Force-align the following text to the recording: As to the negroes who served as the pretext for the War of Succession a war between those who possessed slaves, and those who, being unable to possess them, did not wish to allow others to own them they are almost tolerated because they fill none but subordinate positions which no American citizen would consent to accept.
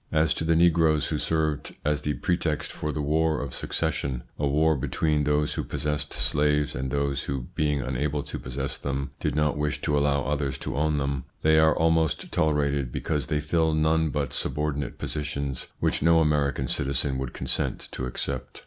As 0.11 0.33
to 0.33 0.43
the 0.43 0.55
negroes 0.55 1.05
who 1.09 1.19
served 1.19 1.75
as 1.85 2.01
the 2.01 2.15
pretext 2.15 2.71
for 2.71 2.91
the 2.91 3.03
War 3.03 3.39
of 3.39 3.53
Succession 3.53 4.23
a 4.39 4.47
war 4.47 4.75
between 4.75 5.25
those 5.25 5.53
who 5.53 5.63
possessed 5.63 6.11
slaves, 6.11 6.73
and 6.73 6.89
those 6.89 7.25
who, 7.25 7.49
being 7.53 7.81
unable 7.81 8.23
to 8.23 8.39
possess 8.39 8.79
them, 8.79 9.11
did 9.19 9.35
not 9.35 9.59
wish 9.59 9.79
to 9.81 9.95
allow 9.95 10.23
others 10.23 10.57
to 10.57 10.75
own 10.75 10.97
them 10.97 11.25
they 11.43 11.59
are 11.59 11.77
almost 11.77 12.31
tolerated 12.31 12.91
because 12.91 13.27
they 13.27 13.39
fill 13.39 13.75
none 13.75 14.09
but 14.09 14.33
subordinate 14.33 14.97
positions 14.97 15.67
which 15.79 16.01
no 16.01 16.19
American 16.19 16.65
citizen 16.65 17.19
would 17.19 17.31
consent 17.33 17.87
to 17.91 18.07
accept. 18.07 18.59